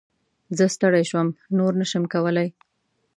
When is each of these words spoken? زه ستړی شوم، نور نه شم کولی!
زه 0.57 0.65
ستړی 0.75 1.03
شوم، 1.09 1.27
نور 1.57 1.73
نه 1.79 1.85
شم 1.91 2.03
کولی! 2.13 2.47